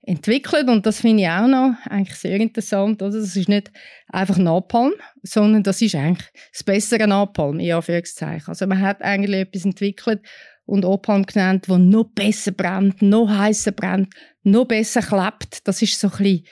entwickelt 0.02 0.68
und 0.68 0.84
das 0.84 1.00
finde 1.00 1.22
ich 1.22 1.28
auch 1.30 1.46
noch 1.46 1.74
eigentlich 1.88 2.16
sehr 2.16 2.36
interessant. 2.36 3.00
Oder? 3.00 3.20
Das 3.20 3.34
ist 3.34 3.48
nicht 3.48 3.72
einfach 4.08 4.36
Napalm, 4.36 4.92
sondern 5.22 5.62
das 5.62 5.80
ist 5.80 5.94
eigentlich 5.94 6.28
das 6.52 6.62
bessere 6.62 7.08
Napalm, 7.08 7.58
in 7.60 7.72
Anführungszeichen. 7.72 8.48
Also 8.48 8.66
man 8.66 8.82
hat 8.82 9.00
eigentlich 9.00 9.40
etwas 9.40 9.64
entwickelt 9.64 10.20
und 10.66 10.84
Opalm 10.84 11.24
genannt, 11.24 11.64
das 11.68 11.78
noch 11.78 12.04
besser 12.04 12.52
brennt, 12.52 13.00
noch 13.00 13.30
heißer 13.30 13.72
brennt, 13.72 14.12
noch 14.42 14.66
besser 14.66 15.00
klebt. 15.00 15.66
Das 15.66 15.80
ist 15.80 15.98
so 15.98 16.08
ein 16.08 16.18
bisschen 16.18 16.44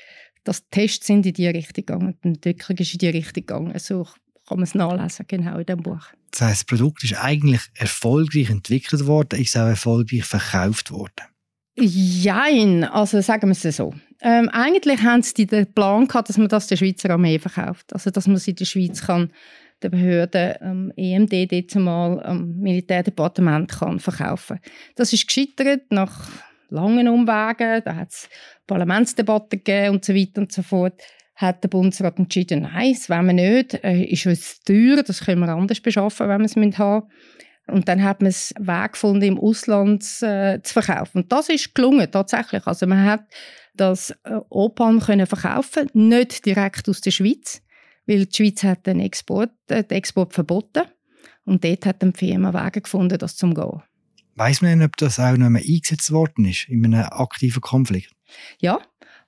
dass 0.44 0.62
die 0.62 0.70
Tests 0.70 1.06
sind 1.06 1.26
in 1.26 1.34
die 1.34 1.46
Richtung 1.46 1.86
gegangen, 1.86 2.18
die 2.22 2.28
Entwicklung 2.28 2.78
ist 2.78 2.92
in 2.92 2.98
die 2.98 3.08
Richtung 3.08 3.46
gegangen. 3.46 3.78
So 3.78 4.04
kann 4.46 4.58
man 4.58 4.64
es 4.64 4.74
nachlesen, 4.74 5.26
genau 5.28 5.58
in 5.58 5.66
diesem 5.66 5.82
Buch. 5.82 6.06
Das 6.30 6.42
heisst, 6.42 6.60
das 6.62 6.64
Produkt 6.64 7.04
ist 7.04 7.14
eigentlich 7.22 7.60
erfolgreich 7.74 8.50
entwickelt 8.50 9.06
worden, 9.06 9.40
ist 9.40 9.56
auch 9.56 9.66
erfolgreich 9.66 10.24
verkauft 10.24 10.90
worden? 10.90 11.26
Jein, 11.74 12.84
also 12.84 13.20
sagen 13.20 13.48
wir 13.48 13.52
es 13.52 13.76
so. 13.76 13.94
Ähm, 14.20 14.48
eigentlich 14.50 15.02
haben 15.02 15.22
sie 15.22 15.46
den 15.46 15.72
Plan 15.72 16.06
gehabt, 16.06 16.28
dass 16.28 16.38
man 16.38 16.48
das 16.48 16.66
der 16.66 16.76
Schweizer 16.76 17.10
Armee 17.10 17.38
verkauft. 17.38 17.92
Also, 17.92 18.10
dass 18.10 18.26
man 18.26 18.36
es 18.36 18.46
in 18.46 18.56
der 18.56 18.66
Schweiz 18.66 19.02
kann, 19.02 19.32
der 19.82 19.88
Behörde, 19.88 20.58
ähm, 20.60 20.92
EMD, 20.96 21.50
dort 21.50 21.74
mal 21.76 22.22
am 22.24 22.58
Militärdepartement 22.58 23.70
kann 23.70 24.00
verkaufen. 24.00 24.60
Das 24.94 25.12
ist 25.12 25.26
gescheitert 25.26 25.90
nach 25.90 26.28
langen 26.72 27.08
Umwegen, 27.08 27.82
da 27.84 27.94
hat 27.94 28.10
es 28.10 28.28
Parlamentsdebatten 28.66 29.58
gegeben 29.58 29.94
und 29.94 30.04
so 30.04 30.14
weiter 30.14 30.40
und 30.40 30.52
so 30.52 30.62
fort, 30.62 31.00
hat 31.34 31.62
der 31.62 31.68
Bundesrat 31.68 32.18
entschieden, 32.18 32.62
nein, 32.62 32.92
das 32.92 33.08
wollen 33.08 33.26
wir 33.26 33.32
nicht, 33.32 33.82
äh, 33.84 34.04
ist 34.04 34.26
uns 34.26 34.60
teuer, 34.62 35.02
das 35.02 35.24
können 35.24 35.40
wir 35.40 35.48
anders 35.48 35.80
beschaffen, 35.80 36.28
wenn 36.28 36.40
wir 36.40 36.70
es 36.70 36.78
haben. 36.78 37.08
Und 37.68 37.88
dann 37.88 38.02
hat 38.02 38.20
man 38.20 38.28
es 38.28 38.52
Weg 38.58 38.92
gefunden, 38.92 39.22
im 39.22 39.38
Ausland 39.38 40.02
äh, 40.22 40.60
zu 40.62 40.72
verkaufen. 40.72 41.22
Und 41.22 41.32
das 41.32 41.48
ist 41.48 41.74
gelungen, 41.74 42.10
tatsächlich. 42.10 42.66
Also 42.66 42.86
man 42.86 43.04
hat 43.04 43.24
das 43.74 44.10
äh, 44.24 44.40
Opalm 44.50 45.00
können 45.00 45.26
verkaufen, 45.26 45.88
nicht 45.92 46.44
direkt 46.44 46.88
aus 46.88 47.00
der 47.00 47.12
Schweiz, 47.12 47.62
weil 48.06 48.26
die 48.26 48.36
Schweiz 48.36 48.62
hat 48.64 48.86
den 48.86 49.00
Export, 49.00 49.52
äh, 49.68 49.84
den 49.84 49.98
Export 49.98 50.34
verboten. 50.34 50.82
Und 51.44 51.64
dort 51.64 51.86
hat 51.86 52.02
die 52.02 52.12
Firma 52.12 52.52
Wege 52.52 52.80
gefunden, 52.82 53.18
das 53.18 53.36
zu 53.36 53.48
gehen. 53.50 53.82
Weiß 54.34 54.62
man 54.62 54.78
denn, 54.78 54.86
ob 54.86 54.96
das 54.96 55.18
auch 55.18 55.36
noch 55.36 55.46
einmal 55.46 55.62
eingesetzt 55.62 56.10
worden 56.10 56.46
ist 56.46 56.68
in 56.68 56.84
einem 56.84 57.04
aktiven 57.10 57.60
Konflikt? 57.60 58.10
Ja, 58.60 58.80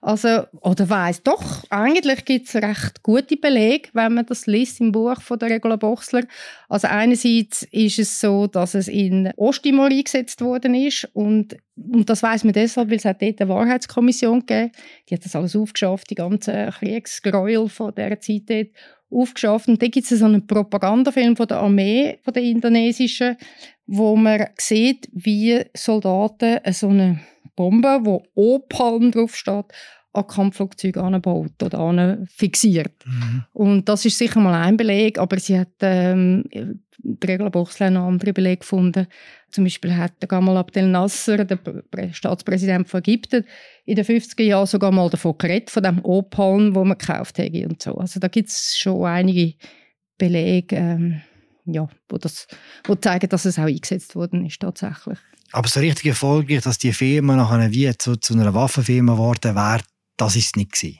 also, 0.05 0.43
oder 0.61 0.91
weiss, 0.91 1.23
doch, 1.23 1.65
eigentlich 1.71 2.27
gibt 2.27 2.49
es 2.49 2.57
recht 2.57 3.03
gute 3.03 3.39
Belege, 3.39 3.89
wenn 3.95 4.13
man 4.13 4.27
das 4.27 4.47
liest 4.47 4.83
im 4.83 4.93
Buch 4.93 5.23
von 5.23 5.39
der 5.39 5.49
Regula 5.49 5.77
Bochsler. 5.77 6.25
Also 6.69 6.89
einerseits 6.89 7.63
ist 7.71 7.99
es 7.99 8.21
so, 8.21 8.47
dass 8.47 8.75
es 8.75 8.89
in 8.89 9.33
Osttimor 9.39 9.87
eingesetzt 9.87 10.43
worden 10.43 10.75
ist 10.75 11.09
und, 11.15 11.57
und 11.77 12.11
das 12.11 12.23
weiß 12.23 12.45
man 12.45 12.53
deshalb, 12.53 12.91
weil 12.91 12.99
es 12.99 13.07
hat 13.07 13.23
dort 13.23 13.41
eine 13.41 13.49
Wahrheitskommission 13.49 14.41
gegeben. 14.41 14.73
Die 15.09 15.15
hat 15.15 15.25
das 15.25 15.35
alles 15.35 15.57
aufgeschafft, 15.57 16.11
die 16.11 16.17
ganzen 16.17 16.69
Kriegsgräuel 16.69 17.71
von 17.71 17.95
dieser 17.95 18.21
Zeit 18.21 18.43
dort 18.49 18.69
aufgeschafft. 19.11 19.69
Und 19.69 19.81
da 19.81 19.89
gibt 19.89 20.11
es 20.11 20.19
so 20.19 20.27
einen 20.27 20.47
Propagandafilm 20.47 21.35
von 21.35 21.47
der 21.47 21.59
Armee, 21.61 22.19
von 22.23 22.35
der 22.35 22.43
indonesischen, 22.43 23.37
wo 23.87 24.17
man 24.17 24.47
sieht, 24.59 25.09
wie 25.13 25.63
Soldaten 25.75 26.61
so 26.73 26.89
eine 26.89 27.21
Bombe, 27.57 28.01
wo 28.03 28.23
Opalm 28.35 29.11
draufsteht, 29.11 29.67
an 30.13 30.27
Kampfflugzeuge 30.27 31.03
anbaut 31.03 31.61
oder 31.63 32.19
fixiert. 32.29 32.95
Mhm. 33.05 33.45
Und 33.53 33.89
das 33.89 34.05
ist 34.05 34.17
sicher 34.17 34.41
mal 34.41 34.55
ein 34.63 34.77
Beleg, 34.77 35.19
aber 35.19 35.39
sie 35.39 35.59
hat 35.59 35.73
ähm, 35.81 36.45
die 36.99 37.27
Regla 37.27 37.49
Bochsler 37.49 37.91
noch 37.91 38.07
andere 38.07 38.33
Belege 38.33 38.59
gefunden. 38.59 39.07
Zum 39.51 39.65
Beispiel 39.65 39.97
hat 39.97 40.13
der 40.21 40.29
Gamal 40.29 40.57
Abdel 40.57 40.89
Nasser, 40.89 41.45
der 41.45 41.59
Staatspräsident 42.13 42.89
von 42.89 43.01
Ägypten, 43.01 43.45
in 43.85 43.97
den 43.97 44.05
50er 44.05 44.43
Jahren 44.43 44.67
sogar 44.67 44.93
mal 44.93 45.11
davon 45.11 45.37
geredet, 45.37 45.71
von 45.71 45.83
dem 45.83 46.05
Opalm, 46.05 46.75
wo 46.75 46.85
man 46.85 46.97
gekauft 46.97 47.39
hätte 47.39 47.69
und 47.69 47.83
so. 47.83 47.95
Also 47.97 48.21
da 48.21 48.29
gibt 48.29 48.49
es 48.49 48.77
schon 48.77 49.05
einige 49.05 49.55
Belege, 50.17 50.77
ähm, 50.77 51.21
ja, 51.67 51.89
wo, 52.09 52.19
das, 52.19 52.47
wo 52.85 52.95
zeigen, 52.95 53.29
dass 53.29 53.45
es 53.45 53.59
auch 53.59 53.65
eingesetzt 53.65 54.15
worden 54.15 54.45
ist 54.45 54.61
tatsächlich. 54.61 55.19
Aber 55.53 55.69
so 55.69 55.81
richtig 55.81 56.07
erfolgreich, 56.07 56.63
dass 56.63 56.79
die 56.79 56.93
Firma 56.93 57.37
nachher 57.37 57.71
wie 57.73 57.97
zu, 57.97 58.17
zu 58.17 58.35
einer 58.35 58.55
Waffenfirma 58.55 59.13
geworden 59.13 59.55
wäre, 59.55 59.83
das 60.17 60.37
ist 60.37 60.47
es 60.47 60.57
nicht 60.57 60.73
gewesen. 60.73 60.99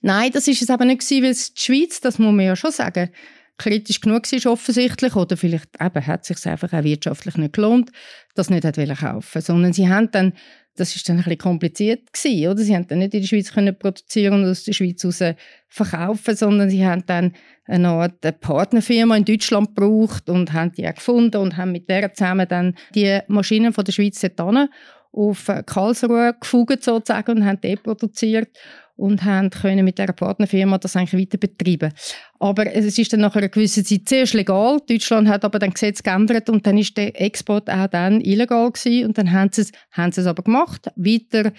Nein, 0.00 0.30
das 0.32 0.46
ist 0.46 0.62
es 0.62 0.70
aber 0.70 0.84
nicht 0.84 1.00
gewesen, 1.00 1.24
weil 1.24 1.34
die 1.34 1.62
Schweiz, 1.62 2.00
das 2.00 2.18
muss 2.18 2.34
man 2.34 2.44
ja 2.44 2.54
schon 2.54 2.70
sagen, 2.70 3.10
kritisch 3.58 4.00
genug 4.00 4.30
war 4.30 4.52
offensichtlich 4.52 5.16
oder 5.16 5.36
vielleicht 5.36 5.68
eben 5.80 6.06
hat 6.06 6.28
es 6.28 6.28
sich 6.28 6.46
einfach 6.46 6.72
auch 6.72 6.84
wirtschaftlich 6.84 7.36
nicht 7.36 7.54
gelohnt, 7.54 7.90
das 8.34 8.50
nicht 8.50 8.64
hat 8.64 8.76
kaufen 8.76 9.42
sondern 9.42 9.72
sie 9.72 9.88
haben 9.88 10.10
dann 10.10 10.34
Das 10.76 10.94
ist 10.94 11.08
dann 11.08 11.16
ein 11.16 11.24
bisschen 11.24 11.38
kompliziert 11.38 12.12
gewesen, 12.12 12.48
oder? 12.48 12.58
Sie 12.62 12.74
haben 12.74 12.86
dann 12.86 12.98
nicht 12.98 13.14
in 13.14 13.20
der 13.20 13.26
Schweiz 13.26 13.52
können 13.52 13.78
produzieren 13.78 14.34
und 14.34 14.50
aus 14.50 14.64
der 14.64 14.72
Schweiz 14.72 15.04
raus 15.04 15.22
verkaufen, 15.68 16.36
sondern 16.36 16.70
sie 16.70 16.86
haben 16.86 17.04
dann 17.06 17.32
eine 17.66 17.88
Art 17.88 18.40
Partnerfirma 18.40 19.16
in 19.16 19.24
Deutschland 19.24 19.74
gebraucht 19.74 20.28
und 20.28 20.52
haben 20.52 20.72
die 20.72 20.86
auch 20.86 20.94
gefunden 20.94 21.38
und 21.38 21.56
haben 21.56 21.72
mit 21.72 21.88
der 21.88 22.12
zusammen 22.14 22.46
dann 22.48 22.74
die 22.94 23.18
Maschinen 23.26 23.72
von 23.72 23.84
der 23.84 23.92
Schweiz 23.92 24.20
dorthin 24.20 24.68
auf 25.12 25.50
Karlsruhe 25.64 26.34
gefugt 26.38 26.84
sozusagen 26.84 27.38
und 27.38 27.46
haben 27.46 27.60
die 27.60 27.76
produziert 27.76 28.50
und 28.96 29.24
haben 29.24 29.50
können 29.50 29.84
mit 29.84 29.98
dieser 29.98 30.12
Partnerfirma 30.12 30.78
das 30.78 30.96
eigentlich 30.96 31.20
weiter 31.20 31.38
betreiben. 31.38 31.92
Aber 32.38 32.66
es 32.66 32.98
ist 32.98 33.12
dann 33.12 33.20
nach 33.20 33.36
einer 33.36 33.48
gewissen 33.48 33.84
Zeit 33.84 34.08
zuerst 34.08 34.34
legal. 34.34 34.80
Deutschland 34.88 35.28
hat 35.28 35.44
aber 35.44 35.58
dann 35.58 35.70
Gesetz 35.70 36.02
geändert 36.02 36.48
und 36.48 36.66
dann 36.66 36.78
ist 36.78 36.96
der 36.96 37.20
Export 37.20 37.68
auch 37.70 37.86
dann 37.88 38.20
illegal 38.20 38.70
gewesen 38.70 39.06
und 39.06 39.18
dann 39.18 39.30
haben 39.32 39.50
sie 39.52 39.62
es, 39.62 39.72
haben 39.92 40.12
sie 40.12 40.22
es 40.22 40.26
aber 40.26 40.42
gemacht, 40.42 40.88
weiter 40.96 41.52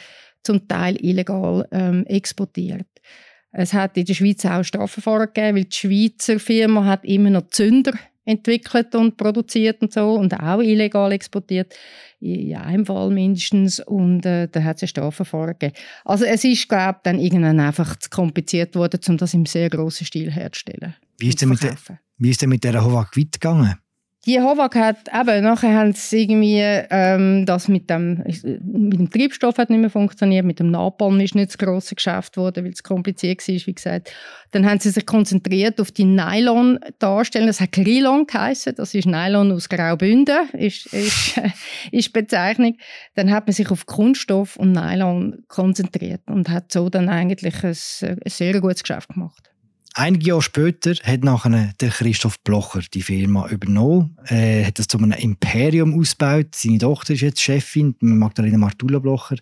zum 0.43 0.67
Teil 0.67 0.97
illegal 1.03 1.67
ähm, 1.71 2.05
exportiert. 2.07 2.87
Es 3.51 3.73
hat 3.73 3.97
in 3.97 4.05
der 4.05 4.13
Schweiz 4.13 4.45
auch 4.45 4.63
Strafverfahren 4.63 5.27
gegeben, 5.33 5.57
weil 5.57 5.65
die 5.65 5.75
Schweizer 5.75 6.39
Firma 6.39 6.85
hat 6.85 7.05
immer 7.05 7.29
noch 7.29 7.47
Zünder 7.47 7.93
entwickelt 8.25 8.93
und 8.93 9.17
produziert 9.17 9.81
und 9.81 9.93
so 9.93 10.13
und 10.13 10.33
auch 10.33 10.59
illegal 10.59 11.11
exportiert, 11.13 11.73
in 12.19 12.55
einem 12.55 12.85
Fall 12.85 13.09
mindestens 13.11 13.79
und 13.79 14.25
äh, 14.25 14.47
da 14.47 14.63
hat 14.63 14.77
es 14.77 14.83
ein 14.83 14.87
Strafverfahren 14.87 15.53
gegeben. 15.59 15.75
Also 16.03 16.25
es 16.25 16.43
ist, 16.43 16.67
glaube 16.67 16.97
ich, 16.97 17.03
dann 17.03 17.19
irgendwann 17.19 17.59
einfach 17.59 17.95
zu 17.97 18.09
kompliziert 18.09 18.75
worden, 18.75 18.99
um 19.07 19.17
das 19.17 19.33
im 19.33 19.45
sehr 19.45 19.69
grossen 19.69 20.05
Stil 20.05 20.31
herzustellen. 20.31 20.95
Wie 21.19 21.29
ist 21.29 21.41
denn 21.41 21.49
mit, 21.49 21.61
der, 21.61 21.75
wie 22.17 22.29
ist 22.29 22.41
denn 22.41 22.49
mit 22.49 22.63
der 22.63 22.83
Hovak 22.83 23.15
weit 23.15 23.33
gegangen? 23.33 23.75
Die 24.27 24.41
Howag 24.41 24.75
hat 24.75 25.07
eben, 25.07 25.41
nachher 25.41 25.73
haben 25.73 25.93
sie 25.93 26.23
irgendwie, 26.23 26.59
ähm, 26.59 27.45
das 27.45 27.69
mit 27.69 27.89
dem, 27.89 28.25
mit 28.25 28.99
dem 28.99 29.09
Treibstoff 29.09 29.57
hat 29.57 29.69
nicht 29.69 29.79
mehr 29.79 29.89
funktioniert, 29.89 30.43
mit 30.43 30.59
dem 30.59 30.69
Napalm 30.69 31.17
ist 31.21 31.33
nicht 31.33 31.47
das 31.47 31.57
grosse 31.57 31.95
Geschäft 31.95 32.33
geworden, 32.33 32.65
weil 32.65 32.73
es 32.73 32.83
kompliziert 32.83 33.47
war, 33.47 33.55
wie 33.55 33.73
gesagt. 33.73 34.11
Dann 34.51 34.65
haben 34.65 34.81
sie 34.81 34.89
sich 34.89 35.05
konzentriert 35.05 35.79
auf 35.79 35.91
die 35.91 36.03
Nylon-Darstellung, 36.03 37.47
das 37.47 37.61
hat 37.61 37.71
Krylon 37.71 38.27
geheißen, 38.27 38.75
das 38.75 38.93
ist 38.93 39.05
Nylon 39.05 39.53
aus 39.53 39.69
Graubünden, 39.69 40.49
ist, 40.51 40.87
ist, 40.87 41.39
ist 41.93 42.11
Bezeichnung. 42.11 42.77
Dann 43.15 43.31
hat 43.31 43.47
man 43.47 43.53
sich 43.53 43.71
auf 43.71 43.85
Kunststoff 43.85 44.57
und 44.57 44.73
Nylon 44.73 45.45
konzentriert 45.47 46.23
und 46.27 46.49
hat 46.49 46.73
so 46.73 46.89
dann 46.89 47.07
eigentlich 47.07 47.63
ein, 47.63 47.69
ein 47.69 48.19
sehr 48.25 48.59
gutes 48.59 48.83
Geschäft 48.83 49.07
gemacht. 49.07 49.51
Einige 49.99 50.27
Jahre 50.27 50.43
später 50.43 50.91
hat 50.91 51.23
nachher 51.23 51.73
der 51.81 51.89
Christoph 51.89 52.39
Blocher 52.43 52.81
die 52.93 53.01
Firma 53.01 53.49
übernommen, 53.49 54.15
äh, 54.27 54.63
hat 54.63 54.77
das 54.77 54.87
zu 54.87 54.99
einem 54.99 55.11
Imperium 55.13 55.99
ausgebaut. 55.99 56.53
Seine 56.53 56.77
Tochter 56.77 57.15
ist 57.15 57.21
jetzt 57.21 57.41
Chefin, 57.41 57.95
Magdalena 57.99 58.59
Martula 58.59 58.99
Blocher. 58.99 59.37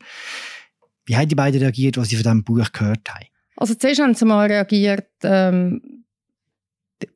Wie 1.05 1.17
haben 1.17 1.27
die 1.27 1.35
beiden 1.35 1.59
reagiert, 1.59 1.97
als 1.97 2.07
sie 2.07 2.15
von 2.15 2.23
diesem 2.23 2.43
Buch 2.45 2.71
gehört 2.71 3.01
haben? 3.09 3.25
Also 3.57 3.73
zuerst 3.73 3.99
haben 3.99 4.15
sie 4.15 4.23
mal 4.23 4.47
reagiert 4.47 5.09
ähm, 5.23 6.05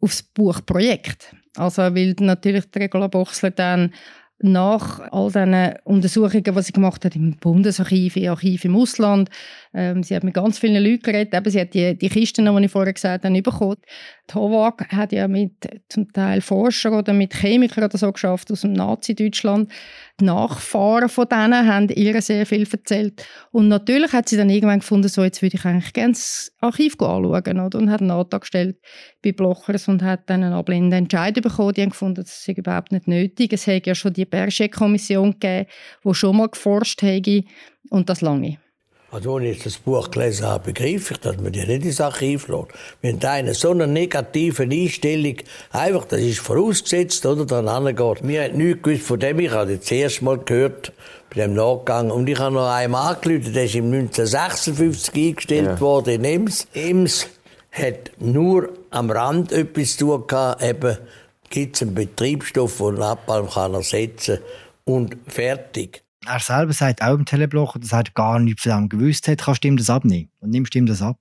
auf 0.01 0.11
das 0.11 0.23
Buchprojekt. 0.23 1.33
Also 1.55 1.81
weil 1.81 2.15
natürlich 2.19 2.69
der 2.71 2.81
Regula 2.81 3.07
Boxler 3.07 3.51
dann 3.51 3.93
nach 4.41 4.99
all 5.11 5.27
diesen 5.27 5.75
Untersuchungen, 5.85 6.43
die 6.43 6.61
sie 6.61 6.73
gemacht 6.73 7.05
hat 7.05 7.15
im 7.15 7.37
Bundesarchiv, 7.37 8.15
im 8.15 8.31
Archiv 8.31 8.65
im 8.65 8.75
Ausland, 8.75 9.29
ähm, 9.71 10.01
sie 10.01 10.15
hat 10.15 10.23
mit 10.23 10.33
ganz 10.33 10.57
vielen 10.57 10.83
Leuten 10.83 11.03
geredet, 11.03 11.33
eben, 11.33 11.49
sie 11.51 11.61
hat 11.61 11.73
die, 11.75 11.95
die 11.95 12.09
Kisten, 12.09 12.45
die 12.45 12.65
ich 12.65 12.71
vorher 12.71 12.93
gesagt 12.93 13.23
habe, 13.23 13.41
bekommen. 13.41 13.77
Die 14.29 14.33
HOVAG 14.33 14.87
hat 14.89 15.11
ja 15.11 15.27
mit 15.27 15.53
zum 15.89 16.11
Teil 16.11 16.41
Forschern 16.41 16.93
oder 16.93 17.13
mit 17.13 17.35
Chemikern 17.35 17.83
oder 17.83 17.97
so 17.97 18.11
geschafft 18.11 18.51
aus 18.51 18.61
dem 18.61 18.73
Nazi-Deutschland. 18.73 19.71
Die 20.19 20.25
Nachfahren 20.25 21.07
von 21.07 21.27
denen 21.29 21.67
haben 21.67 21.87
ihr 21.89 22.19
sehr 22.21 22.45
viel 22.45 22.67
erzählt. 22.69 23.25
Und 23.51 23.67
natürlich 23.67 24.11
hat 24.11 24.27
sie 24.27 24.37
dann 24.37 24.49
irgendwann 24.49 24.79
gefunden, 24.79 25.07
so, 25.07 25.23
jetzt 25.23 25.41
würde 25.41 25.55
ich 25.55 25.65
eigentlich 25.65 25.93
gerne 25.93 26.13
das 26.13 26.51
Archiv 26.59 26.93
anschauen. 26.99 27.25
Oder? 27.59 27.79
Und 27.79 27.91
hat 27.91 28.01
einen 28.01 28.11
Antrag 28.11 28.41
gestellt 28.41 28.77
bei 29.23 29.31
Blochers 29.31 29.87
und 29.87 30.01
hat 30.01 30.29
dann 30.29 30.43
einen 30.43 30.53
ablehnenden 30.53 30.99
Entscheid 30.99 31.39
bekommen. 31.41 31.73
Die 31.73 31.81
haben 31.81 31.89
gefunden, 31.89 32.23
das 32.23 32.43
sei 32.43 32.53
überhaupt 32.53 32.91
nicht 32.91 33.07
nötig. 33.07 33.53
Es 33.53 33.67
hätte 33.67 33.91
ja 33.91 33.95
schon 33.95 34.13
die 34.13 34.25
Berger-Kommission 34.25 35.33
gegeben, 35.39 35.69
die 36.03 36.13
schon 36.13 36.37
mal 36.37 36.49
geforscht 36.49 37.01
hätte 37.01 37.43
und 37.89 38.09
das 38.09 38.21
lange. 38.21 38.57
Also, 39.11 39.37
als 39.37 39.45
ich 39.45 39.63
das 39.63 39.77
Buch 39.77 40.11
gelesen 40.11 40.45
habe, 40.45 40.71
begriff 40.71 41.09
ich, 41.09 41.17
dass 41.17 41.37
man 41.37 41.51
die 41.51 41.65
nicht 41.65 41.83
ins 41.83 41.99
Archiv 41.99 42.47
lässt. 42.47 42.67
Wenn 43.01 43.23
eine 43.23 43.55
so 43.55 43.71
eine 43.71 43.87
negative 43.87 44.63
Einstellung, 44.63 45.37
einfach, 45.71 46.05
das 46.05 46.21
ist 46.21 46.39
vorausgesetzt, 46.39 47.25
oder, 47.25 47.45
dann 47.45 47.67
angeht. 47.67 48.23
Mir 48.23 48.43
hat 48.43 48.53
nichts 48.53 48.83
gewusst 48.83 49.03
von 49.03 49.19
dem, 49.19 49.39
ich 49.39 49.49
habe 49.49 49.77
das 49.77 49.89
erste 49.89 50.25
Mal 50.25 50.37
gehört, 50.37 50.93
bei 51.29 51.41
dem 51.41 51.55
Nachgang. 51.55 52.11
Und 52.11 52.29
ich 52.29 52.37
habe 52.37 52.53
noch 52.53 52.69
einmal 52.69 53.15
angerufen, 53.15 53.51
der 53.51 53.65
ist 53.65 53.75
im 53.75 53.85
1956 53.85 55.13
eingestellt 55.15 55.65
ja. 55.65 55.79
worden 55.79 56.13
in 56.13 56.23
Ems. 56.25 56.67
Ems 56.73 57.27
hat 57.71 58.11
nur 58.19 58.69
am 58.91 59.09
Rand 59.09 59.51
etwas 59.51 59.97
zu 59.97 60.19
tun 60.19 60.55
eben, 60.61 60.97
gibt 61.49 61.75
es 61.75 61.81
einen 61.81 61.95
Betriebsstoff, 61.95 62.77
den 62.77 62.95
Napalm 62.95 63.49
kann 63.49 63.73
ersetzen 63.73 64.39
und 64.85 65.17
fertig. 65.27 66.03
Er 66.25 66.39
selber 66.39 66.73
sagt 66.73 67.01
auch 67.01 67.15
im 67.15 67.25
Teleblocher, 67.25 67.79
dass 67.79 67.93
er 67.93 68.03
gar 68.13 68.39
nichts 68.39 68.63
von 68.63 68.71
dem 68.71 68.89
gewusst 68.89 69.27
hat. 69.27 69.41
Kannst 69.41 69.63
du 69.63 69.67
ihm 69.69 69.77
das 69.77 69.89
abnehmen? 69.89 70.29
Und 70.41 70.51
nimmst 70.51 70.75
ihm 70.75 70.85
das 70.85 71.01
ab? 71.01 71.17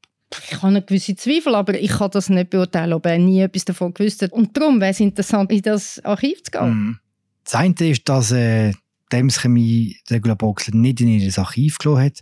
Ich 0.51 0.57
habe 0.57 0.69
eine 0.69 0.83
gewisse 0.83 1.17
Zweifel, 1.17 1.55
aber 1.55 1.79
ich 1.79 1.91
kann 1.91 2.11
das 2.11 2.29
nicht 2.29 2.51
beurteilen, 2.51 2.93
ob 2.93 3.07
er 3.07 3.19
nie 3.19 3.41
etwas 3.41 3.65
davon 3.65 3.95
gewusst 3.95 4.23
hat. 4.23 4.33
Und 4.33 4.57
darum 4.57 4.81
wäre 4.81 4.91
es 4.91 5.01
interessant, 5.01 5.51
in 5.53 5.63
das 5.63 6.05
Archiv 6.05 6.43
zu 6.43 6.51
gehen. 6.51 6.71
Mm. 6.71 6.99
Das 7.45 7.55
eine 7.55 7.75
ist, 7.79 8.07
dass 8.09 8.31
äh, 8.33 8.75
Dems 9.11 9.41
Chemie 9.41 9.97
Regula 10.11 10.35
Boxler 10.35 10.75
nicht 10.75 11.01
in 11.01 11.09
ihr 11.09 11.39
Archiv 11.39 11.79
gelassen 11.79 12.05
hat. 12.05 12.21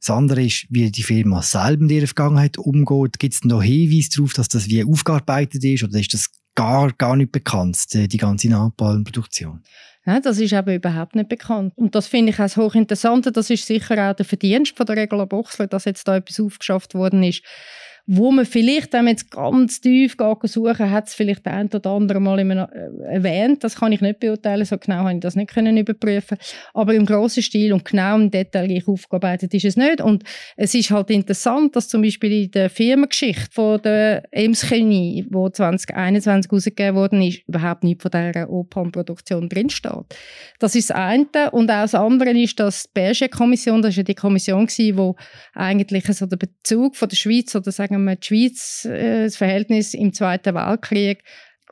Das 0.00 0.10
andere 0.10 0.44
ist, 0.44 0.66
wie 0.70 0.90
die 0.92 1.02
Firma 1.02 1.42
selber 1.42 1.82
mit 1.82 1.90
ihrer 1.90 2.06
Vergangenheit 2.06 2.56
umgeht. 2.56 3.18
Gibt 3.18 3.34
es 3.34 3.44
noch 3.44 3.62
Hinweise 3.62 4.10
darauf, 4.14 4.32
dass 4.34 4.48
das 4.48 4.68
wie 4.68 4.84
aufgearbeitet 4.84 5.64
ist 5.64 5.82
oder 5.82 5.98
ist 5.98 6.14
das 6.14 6.30
gar, 6.54 6.92
gar 6.92 7.16
nicht 7.16 7.32
bekannt, 7.32 7.78
die 7.92 8.16
ganze 8.16 8.48
Napalm-Produktion? 8.48 9.62
Ja, 10.08 10.20
das 10.20 10.38
ist 10.38 10.54
eben 10.54 10.74
überhaupt 10.74 11.16
nicht 11.16 11.28
bekannt. 11.28 11.74
Und 11.76 11.94
das 11.94 12.06
finde 12.06 12.32
ich 12.32 12.40
auch 12.40 12.56
hochinteressant. 12.56 13.36
Das 13.36 13.50
ist 13.50 13.66
sicher 13.66 14.10
auch 14.10 14.16
der 14.16 14.24
Verdienst 14.24 14.74
von 14.74 14.86
der 14.86 14.96
Regula 14.96 15.26
Boxler, 15.26 15.66
dass 15.66 15.84
jetzt 15.84 16.08
da 16.08 16.16
etwas 16.16 16.40
aufgeschafft 16.40 16.94
worden 16.94 17.22
ist, 17.22 17.42
wo 18.10 18.32
man 18.32 18.46
vielleicht, 18.46 18.94
wenn 18.94 19.04
man 19.04 19.12
jetzt 19.12 19.30
ganz 19.30 19.82
tief 19.82 20.16
suchen 20.44 20.90
hat 20.90 21.08
es 21.08 21.14
vielleicht 21.14 21.46
ein 21.46 21.68
oder 21.68 21.90
andere 21.90 22.20
Mal 22.20 22.38
äh, 22.38 23.04
erwähnt. 23.04 23.62
Das 23.62 23.76
kann 23.76 23.92
ich 23.92 24.00
nicht 24.00 24.18
beurteilen, 24.18 24.64
so 24.64 24.78
genau 24.78 25.00
habe 25.00 25.12
ich 25.12 25.20
das 25.20 25.36
nicht 25.36 25.50
können 25.50 25.76
überprüfen. 25.76 26.38
Aber 26.72 26.94
im 26.94 27.04
grossen 27.04 27.42
Stil 27.42 27.74
und 27.74 27.84
genau 27.84 28.16
im 28.16 28.30
Detail 28.30 28.82
aufgearbeitet 28.86 29.52
ist 29.52 29.66
es 29.66 29.76
nicht. 29.76 30.00
Und 30.00 30.24
es 30.56 30.74
ist 30.74 30.90
halt 30.90 31.10
interessant, 31.10 31.76
dass 31.76 31.88
zum 31.88 32.00
Beispiel 32.00 32.44
in 32.44 32.50
der 32.50 32.70
Firmengeschichte 32.70 33.50
von 33.52 33.82
der 33.82 34.22
Ems 34.30 34.62
Chemie, 34.66 35.26
die 35.28 35.52
2021 35.52 36.50
herausgegeben 36.50 36.96
worden 36.96 37.20
ist, 37.20 37.46
überhaupt 37.46 37.84
nicht 37.84 38.00
von 38.00 38.10
dieser 38.10 38.48
Opern-Produktion 38.48 39.50
drinsteht. 39.50 39.92
Das 40.58 40.74
ist 40.74 40.88
das 40.88 40.96
eine. 40.96 41.50
Und 41.52 41.70
auch 41.70 41.82
das 41.82 41.94
andere 41.94 42.30
ist, 42.30 42.58
dass 42.58 42.84
die 42.84 42.90
Berger-Kommission, 42.94 43.82
das 43.82 43.96
war 43.96 43.98
ja 43.98 44.02
die 44.04 44.14
Kommission, 44.14 44.66
die 44.66 45.12
eigentlich 45.52 46.06
so 46.06 46.24
den 46.24 46.38
Bezug 46.38 46.96
von 46.96 47.10
der 47.10 47.16
Schweiz 47.16 47.54
oder 47.54 47.70
sagen 47.70 47.97
wir, 48.04 48.16
die 48.16 48.26
Schweiz 48.26 48.84
äh, 48.84 49.24
das 49.24 49.36
Verhältnis 49.36 49.94
im 49.94 50.12
Zweiten 50.12 50.54
Weltkrieg 50.54 51.22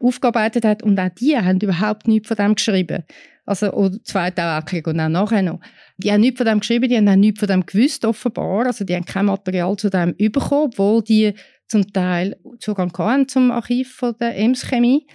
aufgearbeitet 0.00 0.64
hat. 0.64 0.83
Und 0.83 0.99
auch 0.99 1.09
die 1.09 1.37
haben 1.37 1.61
überhaupt 1.61 2.09
nichts 2.09 2.28
von 2.28 2.37
dem 2.37 2.54
geschrieben. 2.54 3.04
Also, 3.45 3.73
oder 3.73 4.02
Zweiten 4.02 4.42
Weltkrieg 4.42 4.87
und 4.88 4.99
auch 4.99 5.09
nachher 5.09 5.42
noch. 5.42 5.61
Die 5.99 6.11
haben 6.11 6.21
nichts 6.21 6.38
von 6.38 6.47
dem 6.47 6.61
geschrieben, 6.61 6.88
die 6.88 6.97
haben 6.97 7.09
auch 7.09 7.16
nichts 7.16 7.38
von 7.38 7.49
dem 7.49 7.64
gewusst, 7.64 8.04
offenbar. 8.04 8.66
Also, 8.66 8.85
die 8.85 8.95
haben 8.95 9.04
kein 9.04 9.26
Material 9.26 9.76
zu 9.76 9.88
dem 9.88 10.16
bekommen, 10.16 10.71
obwohl 10.73 11.02
die 11.02 11.33
zum 11.68 11.92
Teil 11.92 12.37
Zugang 12.61 12.92
hatten 12.97 13.28
zum 13.28 13.50
Archiv 13.50 13.95
von 13.95 14.14
der 14.21 14.37
Ems 14.37 14.62
Chemie. 14.62 15.06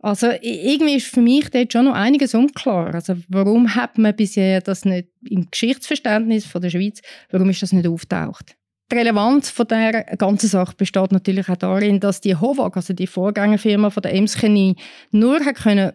Also 0.00 0.28
irgendwie 0.40 0.96
ist 0.96 1.08
für 1.08 1.20
mich 1.20 1.50
dort 1.50 1.72
schon 1.72 1.84
noch 1.84 1.94
einiges 1.94 2.34
unklar. 2.34 2.94
Also 2.94 3.16
warum 3.28 3.74
hat 3.74 3.98
man 3.98 4.16
bisher 4.16 4.60
das 4.60 4.84
nicht 4.84 5.08
im 5.28 5.50
Geschichtsverständnis 5.50 6.46
von 6.46 6.62
der 6.62 6.70
Schweiz, 6.70 7.02
warum 7.30 7.50
ist 7.50 7.62
das 7.62 7.72
nicht 7.72 7.86
auftaucht? 7.86 8.57
Die 8.90 8.96
Relevanz 8.96 9.50
von 9.50 9.68
der 9.68 10.04
ganzen 10.16 10.48
Sache 10.48 10.74
besteht 10.76 11.12
natürlich 11.12 11.48
auch 11.48 11.56
darin, 11.56 12.00
dass 12.00 12.22
die 12.22 12.36
HOVAG, 12.36 12.76
also 12.76 12.94
die 12.94 13.06
Vorgängerfirma 13.06 13.90
von 13.90 14.02
der 14.02 14.14
Emskeni, 14.14 14.76
nur 15.10 15.44
hat 15.44 15.56
können 15.56 15.92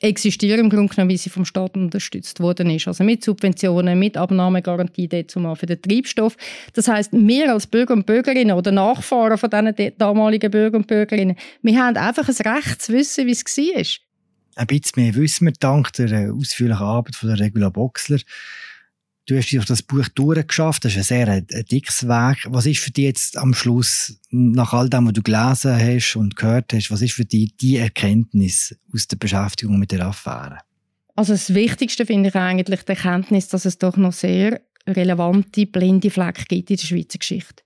existieren 0.00 0.60
im 0.60 0.70
Grunde 0.70 0.92
genommen, 0.92 1.10
wie 1.10 1.16
sie 1.16 1.30
vom 1.30 1.44
Staat 1.44 1.76
unterstützt 1.76 2.40
worden 2.40 2.70
ist. 2.70 2.88
Also 2.88 3.04
mit 3.04 3.22
Subventionen, 3.22 3.98
mit 3.98 4.16
Abnahmegarantie 4.16 5.26
zumal 5.28 5.56
für 5.56 5.66
den 5.66 5.80
Treibstoff. 5.80 6.36
Das 6.72 6.88
heißt, 6.88 7.12
wir 7.12 7.52
als 7.52 7.68
Bürger 7.68 7.94
und 7.94 8.06
Bürgerinnen 8.06 8.56
oder 8.56 8.72
Nachfahren 8.72 9.38
von 9.38 9.50
diesen 9.50 9.96
damaligen 9.98 10.50
Bürger 10.50 10.78
und 10.78 10.88
Bürgerinnen, 10.88 11.36
wir 11.62 11.78
haben 11.78 11.96
einfach 11.96 12.28
ein 12.28 12.54
Recht 12.54 12.82
zu 12.82 12.92
wissen, 12.92 13.26
wie 13.26 13.30
es 13.30 13.44
war. 13.44 14.06
Ein 14.54 14.66
bisschen 14.66 15.02
mehr 15.02 15.14
wissen 15.14 15.46
wir 15.46 15.54
dank 15.58 15.92
der 15.92 16.34
ausführlichen 16.34 16.82
Arbeit 16.82 17.16
von 17.16 17.28
der 17.28 17.38
Regula 17.38 17.70
Boxler. 17.70 18.18
Du 19.26 19.36
hast 19.36 19.52
durch 19.52 19.66
das 19.66 19.82
Buch 19.82 20.08
durchgeschafft, 20.08 20.84
das 20.84 20.92
ist 20.92 20.98
ein 20.98 21.04
sehr 21.04 21.28
ein, 21.28 21.46
ein 21.52 21.64
dickes 21.64 22.08
Weg. 22.08 22.44
Was 22.48 22.66
ist 22.66 22.80
für 22.80 22.90
dich 22.90 23.04
jetzt 23.04 23.38
am 23.38 23.54
Schluss, 23.54 24.18
nach 24.30 24.72
all 24.72 24.88
dem, 24.88 25.06
was 25.06 25.12
du 25.12 25.22
gelesen 25.22 25.78
hast 25.78 26.16
und 26.16 26.34
gehört 26.34 26.72
hast, 26.72 26.90
was 26.90 27.02
ist 27.02 27.12
für 27.12 27.24
dich 27.24 27.56
die 27.56 27.76
Erkenntnis 27.76 28.76
aus 28.92 29.06
der 29.06 29.16
Beschäftigung 29.16 29.78
mit 29.78 29.92
der 29.92 30.06
Affäre? 30.06 30.58
Also 31.14 31.34
das 31.34 31.54
Wichtigste 31.54 32.04
finde 32.04 32.30
ich 32.30 32.34
eigentlich 32.34 32.82
die 32.82 32.88
Erkenntnis, 32.88 33.46
dass 33.46 33.64
es 33.64 33.78
doch 33.78 33.96
noch 33.96 34.12
sehr 34.12 34.60
relevante 34.88 35.66
blinde 35.66 36.10
Flecken 36.10 36.46
gibt 36.48 36.70
in 36.70 36.76
der 36.76 36.84
Schweizer 36.84 37.18
Geschichte. 37.18 37.62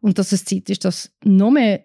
Und 0.00 0.18
dass 0.18 0.30
es 0.30 0.44
Zeit 0.44 0.70
ist, 0.70 0.84
dass 0.84 1.10
noch 1.24 1.50
mehr 1.50 1.84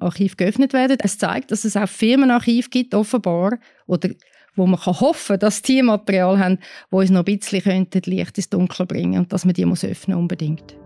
Archive 0.00 0.36
geöffnet 0.36 0.72
werden. 0.72 0.98
Es 1.00 1.18
zeigt, 1.18 1.50
dass 1.50 1.64
es 1.64 1.76
auch 1.76 1.88
Firmenarchive 1.88 2.68
gibt, 2.68 2.94
offenbar, 2.94 3.58
oder 3.86 4.10
wo 4.58 4.66
man 4.66 4.78
kann 4.78 5.00
hoffen 5.00 5.38
dass 5.38 5.62
die 5.62 5.82
Material 5.82 6.38
haben, 6.38 6.58
wo 6.90 6.98
uns 6.98 7.10
noch 7.10 7.20
ein 7.20 7.24
bisschen 7.24 7.62
könnten, 7.62 8.02
Licht 8.04 8.36
ins 8.36 8.50
Dunkel 8.50 8.86
bringen 8.86 9.20
und 9.20 9.32
dass 9.32 9.44
man 9.44 9.54
die 9.54 9.64
muss 9.64 9.84
öffnen 9.84 10.18
unbedingt. 10.18 10.76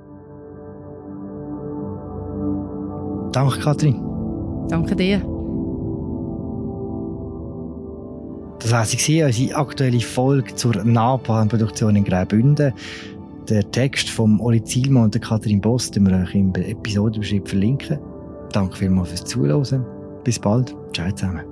Danke, 3.33 3.59
Kathrin. 3.61 4.01
Danke 4.69 4.95
dir. 4.95 5.19
Das 8.61 8.71
war 8.71 9.27
unsere 9.27 9.57
aktuelle 9.57 10.01
Folge 10.01 10.55
zur 10.55 10.85
Napalmproduktion 10.85 11.97
in 11.97 12.05
Graubünden. 12.05 12.73
Der 13.49 13.69
Text 13.73 14.09
von 14.09 14.39
Oli 14.39 14.63
Zielmann 14.63 15.05
und 15.05 15.21
Kathrin 15.21 15.61
Boss 15.61 15.91
den 15.91 16.09
wir 16.09 16.17
euch 16.17 16.35
im 16.35 16.55
Episodenbeschrieb 16.55 17.49
verlinken. 17.49 17.99
Danke 18.53 18.77
vielmals 18.77 19.09
fürs 19.09 19.25
Zuhören. 19.25 19.85
Bis 20.23 20.39
bald. 20.39 20.77
Ciao 20.93 21.11
zusammen. 21.11 21.52